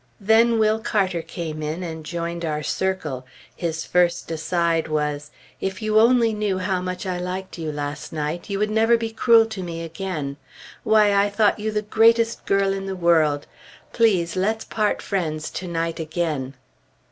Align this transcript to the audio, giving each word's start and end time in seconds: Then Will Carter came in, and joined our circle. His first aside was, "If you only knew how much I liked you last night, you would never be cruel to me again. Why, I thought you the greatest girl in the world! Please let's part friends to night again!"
Then 0.19 0.57
Will 0.57 0.79
Carter 0.79 1.21
came 1.21 1.61
in, 1.61 1.83
and 1.83 2.03
joined 2.03 2.43
our 2.43 2.63
circle. 2.63 3.23
His 3.55 3.85
first 3.85 4.31
aside 4.31 4.87
was, 4.87 5.29
"If 5.59 5.79
you 5.79 5.99
only 5.99 6.33
knew 6.33 6.57
how 6.57 6.81
much 6.81 7.05
I 7.05 7.19
liked 7.19 7.59
you 7.59 7.71
last 7.71 8.11
night, 8.11 8.49
you 8.49 8.57
would 8.57 8.71
never 8.71 8.97
be 8.97 9.11
cruel 9.11 9.45
to 9.45 9.61
me 9.61 9.83
again. 9.83 10.37
Why, 10.81 11.13
I 11.13 11.29
thought 11.29 11.59
you 11.59 11.69
the 11.71 11.83
greatest 11.83 12.47
girl 12.47 12.73
in 12.73 12.87
the 12.87 12.95
world! 12.95 13.45
Please 13.93 14.35
let's 14.35 14.65
part 14.65 15.03
friends 15.03 15.51
to 15.51 15.67
night 15.67 15.99
again!" 15.99 16.55